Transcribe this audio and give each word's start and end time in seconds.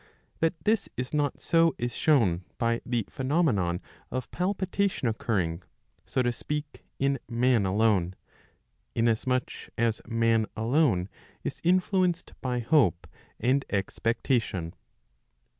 That 0.39 0.55
this 0.65 0.89
is 0.97 1.13
not 1.13 1.39
so 1.41 1.75
is 1.77 1.95
shown 1.95 2.43
by 2.57 2.81
the 2.83 3.05
phenomenon 3.07 3.81
of 4.09 4.31
palpitation 4.31 5.07
occurring, 5.07 5.61
so 6.07 6.23
to 6.23 6.31
speak, 6.33 6.83
in 6.97 7.19
man 7.29 7.67
alone; 7.67 8.15
inasmuch 8.95 9.51
as 9.77 10.01
man 10.07 10.47
alone 10.57 11.07
is 11.43 11.61
influenced 11.63 12.33
by 12.41 12.61
hope 12.61 13.05
and 13.39 13.63
expectation.' 13.69 14.73